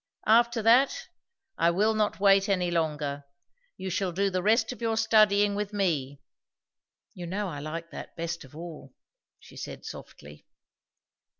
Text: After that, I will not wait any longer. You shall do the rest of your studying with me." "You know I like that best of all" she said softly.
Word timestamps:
After 0.25 0.63
that, 0.63 1.09
I 1.59 1.69
will 1.69 1.93
not 1.93 2.19
wait 2.19 2.49
any 2.49 2.71
longer. 2.71 3.23
You 3.77 3.91
shall 3.91 4.11
do 4.11 4.31
the 4.31 4.41
rest 4.41 4.71
of 4.71 4.81
your 4.81 4.97
studying 4.97 5.53
with 5.53 5.73
me." 5.73 6.21
"You 7.13 7.27
know 7.27 7.47
I 7.49 7.59
like 7.59 7.91
that 7.91 8.15
best 8.15 8.43
of 8.43 8.55
all" 8.55 8.95
she 9.39 9.55
said 9.55 9.85
softly. 9.85 10.47